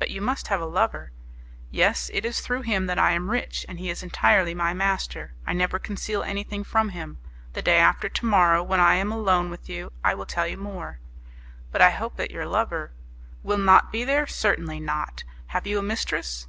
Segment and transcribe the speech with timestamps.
[0.00, 1.12] "But you must have a lover?"
[1.70, 5.34] "Yes; it is through him that I am rich, and he is entirely my master.
[5.46, 7.18] I never conceal anything from him.
[7.52, 10.56] The day after to morrow, when I am alone with you, I will tell you
[10.56, 10.98] more."
[11.70, 12.90] "But I hope that your lover...."
[13.44, 14.26] "Will not be there?
[14.26, 15.22] Certainly not.
[15.46, 16.48] Have you a mistress?"